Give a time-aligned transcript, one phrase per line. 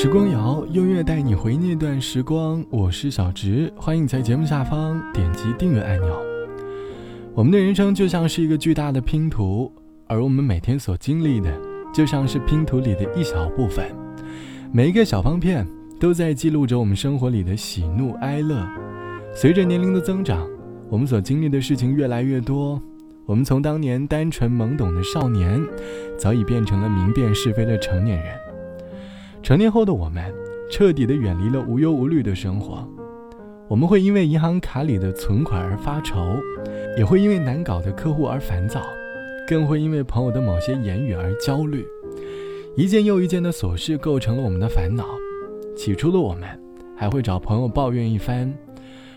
[0.00, 2.64] 时光谣，音乐带你回那段时光。
[2.70, 6.16] 我是小直，欢迎在节目下方点击订阅按钮。
[7.34, 9.72] 我们的人生就像是一个巨大的拼图，
[10.06, 11.52] 而我们每天所经历的，
[11.92, 13.86] 就像是拼图里的一小部分。
[14.70, 15.66] 每一个小方片
[15.98, 18.64] 都在记录着我们生活里的喜怒哀乐。
[19.34, 20.48] 随着年龄的增长，
[20.88, 22.80] 我们所经历的事情越来越多。
[23.26, 25.60] 我们从当年单纯懵懂的少年，
[26.16, 28.47] 早已变成了明辨是非的成年人。
[29.42, 30.34] 成年后的我们，
[30.70, 32.86] 彻底的远离了无忧无虑的生活。
[33.68, 36.36] 我们会因为银行卡里的存款而发愁，
[36.96, 38.82] 也会因为难搞的客户而烦躁，
[39.46, 41.86] 更会因为朋友的某些言语而焦虑。
[42.76, 45.04] 一件又一件的琐事构成了我们的烦恼。
[45.76, 46.48] 起初的我们，
[46.96, 48.52] 还会找朋友抱怨一番，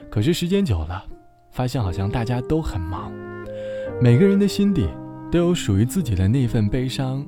[0.10, 1.04] 可是时间久了，
[1.52, 3.12] 发现好像大家都很忙，
[4.00, 4.88] 每个人的心底
[5.32, 7.26] 都有属于自己的那份悲伤，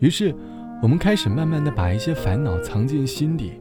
[0.00, 0.34] 于是。
[0.82, 3.52] 我们开始慢慢的把一些烦恼藏进心底，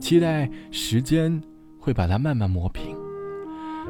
[0.00, 1.40] 期待时间
[1.78, 2.96] 会把它慢慢磨平。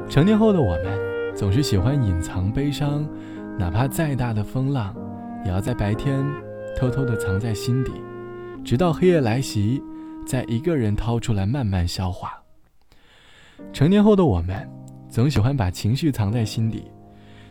[0.07, 3.09] 成年后的我们总是喜欢隐藏悲伤，
[3.57, 4.95] 哪怕再大的风浪，
[5.43, 6.23] 也要在白天
[6.77, 7.91] 偷偷的藏在心底，
[8.63, 9.81] 直到黑夜来袭，
[10.23, 12.39] 再一个人掏出来慢慢消化。
[13.73, 14.69] 成年后的我们
[15.09, 16.83] 总喜欢把情绪藏在心底，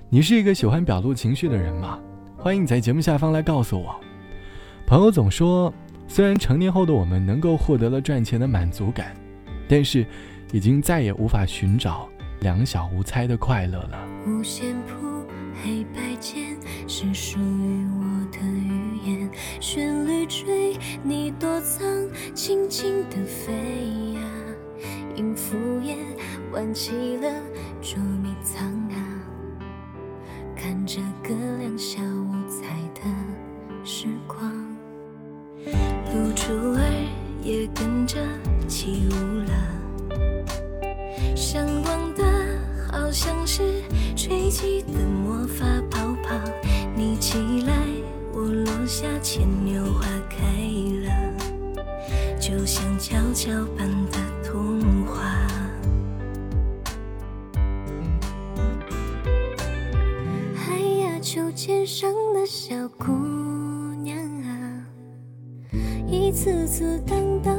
[0.08, 1.98] 你是一个喜欢表露情绪的人吗？
[2.38, 4.00] 欢迎你在节目下方来告诉我。
[4.86, 5.72] 朋友总说，
[6.06, 9.16] 虽然成年后的我们能够获得了赚钱的满足感，
[9.66, 10.06] 但是
[10.52, 12.06] 已经再也无法寻找
[12.40, 14.06] 两小无猜的快乐了。
[14.26, 15.26] 五线谱
[15.62, 21.86] 黑白键是属于我的语言，旋律追你躲藏，
[22.34, 23.52] 轻轻的飞
[24.12, 24.20] 呀，
[25.16, 25.96] 音符也
[26.52, 27.28] 玩起了
[41.30, 42.22] 了，闪光的
[42.90, 43.82] 好像是
[44.16, 46.34] 吹起的魔法泡泡，
[46.96, 47.74] 你起来
[48.32, 50.36] 我落下，牵牛花开
[51.06, 51.08] 了，
[52.38, 55.22] 就像跷跷般的童话。
[60.68, 63.12] 哎呀，秋千上的小姑
[64.02, 64.86] 娘啊。
[66.06, 67.52] 一次次荡到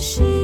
[0.00, 0.39] 是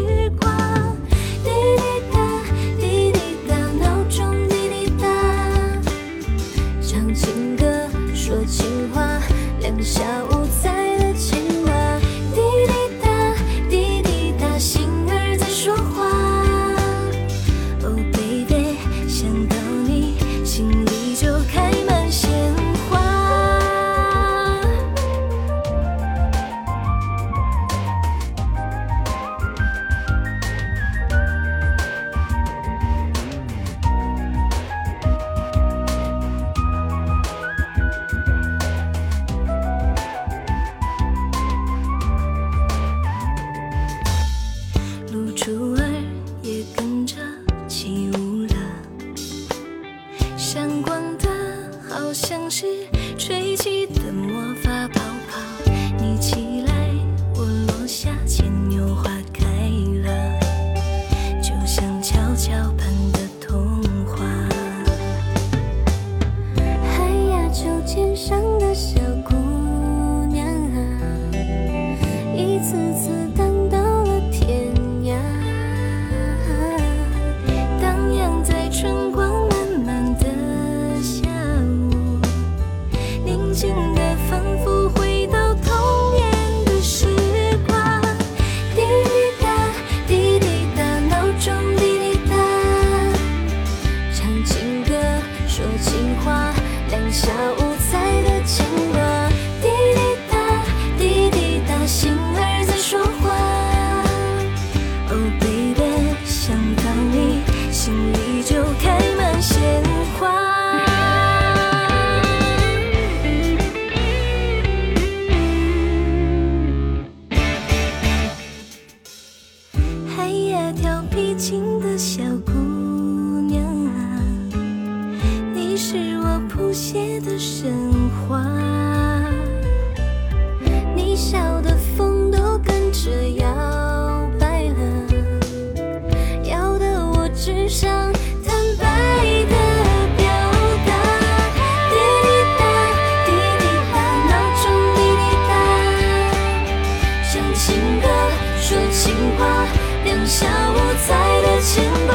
[150.76, 152.12] 我在的牵挂。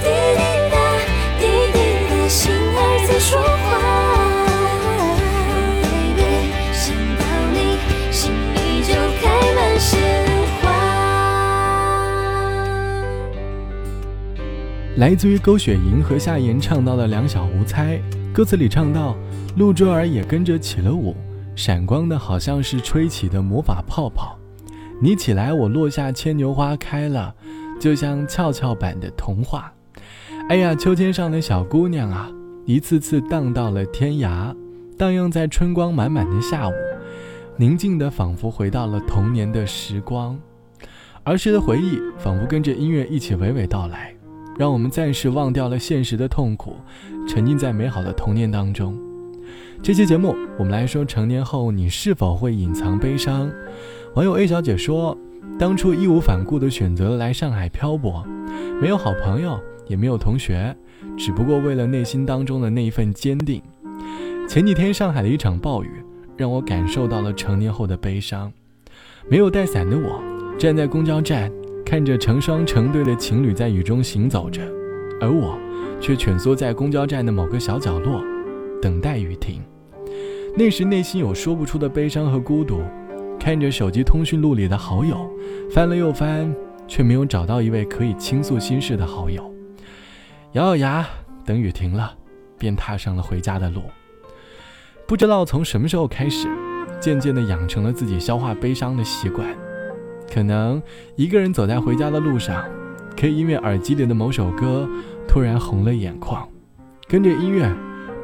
[0.00, 0.40] 滴滴
[0.72, 0.74] 答，
[1.38, 1.76] 滴滴
[2.08, 3.68] 答，心儿在说话。
[6.72, 6.88] 想
[7.18, 7.76] 到你，
[8.10, 8.88] 心里就
[9.20, 9.22] 开
[9.54, 9.90] 满鲜
[10.62, 10.64] 花。
[14.96, 17.98] 来自于勾雪莹和夏言唱到的《两小无猜》，
[18.32, 19.14] 歌词里唱到
[19.56, 21.14] ：“陆舟儿也跟着起了舞。”
[21.56, 24.38] 闪光的好像是吹起的魔法泡泡，
[25.02, 27.34] 你起来，我落下，牵牛花开了，
[27.80, 29.72] 就像跷跷板的童话。
[30.48, 32.30] 哎呀，秋千上的小姑娘啊，
[32.66, 34.54] 一次次荡到了天涯，
[34.98, 36.72] 荡漾在春光满满的下午，
[37.56, 40.38] 宁静的仿佛回到了童年的时光。
[41.24, 44.14] 儿时的回忆仿佛跟着音乐一起娓娓道来，
[44.58, 46.76] 让我们暂时忘掉了现实的痛苦，
[47.28, 48.98] 沉浸在美好的童年当中。
[49.82, 53.50] 这期节目，我们来说成年后你是否会隐藏悲伤？
[54.14, 55.16] 网友 A 小姐说，
[55.58, 58.24] 当初义无反顾地选择来上海漂泊，
[58.80, 60.74] 没有好朋友，也没有同学，
[61.16, 63.62] 只不过为了内心当中的那一份坚定。
[64.48, 65.90] 前几天上海的一场暴雨，
[66.36, 68.52] 让我感受到了成年后的悲伤。
[69.28, 70.22] 没有带伞的我，
[70.58, 71.52] 站在公交站，
[71.84, 74.62] 看着成双成对的情侣在雨中行走着，
[75.20, 75.58] 而我，
[76.00, 78.24] 却蜷缩在公交站的某个小角落。
[78.80, 79.60] 等待雨停，
[80.56, 82.80] 那时内心有说不出的悲伤和孤独。
[83.40, 85.28] 看着手机通讯录里的好友，
[85.72, 86.54] 翻了又翻，
[86.86, 89.50] 却没有找到一位可以倾诉心事的好友。
[90.52, 91.06] 咬咬牙，
[91.46, 92.12] 等雨停了，
[92.58, 93.82] 便踏上了回家的路。
[95.08, 96.46] 不知道从什么时候开始，
[97.00, 99.48] 渐渐地养成了自己消化悲伤的习惯。
[100.30, 100.80] 可能
[101.16, 102.62] 一个人走在回家的路上，
[103.18, 104.86] 可以因为耳机里的某首歌
[105.26, 106.46] 突然红了眼眶，
[107.08, 107.74] 跟着音乐。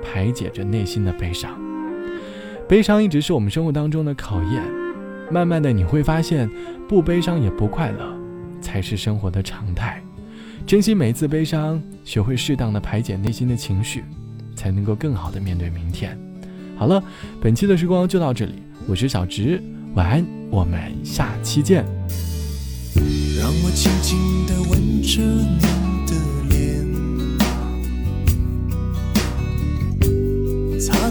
[0.02, 1.58] 排解着内心的悲伤，
[2.68, 4.85] 悲伤一直是我们生活当中的考验。
[5.30, 6.48] 慢慢的，你会发现，
[6.88, 8.16] 不悲伤也不快乐，
[8.60, 10.02] 才是生活的常态。
[10.66, 14.04] 珍惜每一次悲伤，学会适当的排解内心的情绪，
[14.54, 16.18] 才能够更好的面对明天。
[16.76, 17.02] 好了，
[17.40, 18.54] 本期的时光就到这里，
[18.86, 19.62] 我是小直，
[19.94, 21.84] 晚安，我们下期见。
[23.38, 25.66] 让我轻轻地吻着你。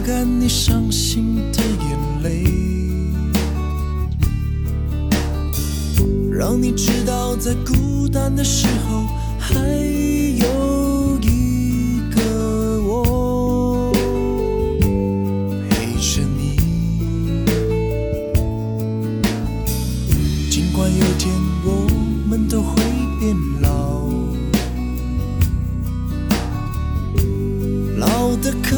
[0.05, 2.74] 干你伤心的眼泪，
[6.37, 9.05] 让你知道在孤单的时候
[9.39, 13.93] 还有一个我
[15.69, 16.57] 陪着你。
[20.51, 21.33] 尽管有天
[21.63, 21.87] 我
[22.27, 22.83] 们都会
[23.17, 24.09] 变老，
[27.97, 28.75] 老的可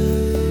[0.00, 0.49] good.